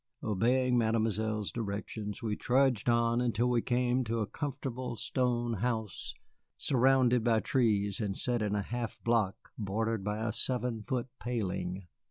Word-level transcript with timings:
Obeying 0.23 0.79
Mademoiselle's 0.79 1.51
directions, 1.51 2.23
we 2.23 2.35
trudged 2.35 2.89
on 2.89 3.21
until 3.21 3.47
we 3.51 3.61
came 3.61 4.03
to 4.03 4.19
a 4.19 4.25
comfortable 4.25 4.95
stone 4.95 5.53
house 5.53 6.15
surrounded 6.57 7.23
by 7.23 7.39
trees 7.39 7.99
and 7.99 8.17
set 8.17 8.41
in 8.41 8.55
a 8.55 8.63
half 8.63 8.99
block 9.03 9.51
bordered 9.59 10.03
by 10.03 10.17
a 10.27 10.31
seven 10.33 10.81
foot 10.81 11.05
paling. 11.19 11.85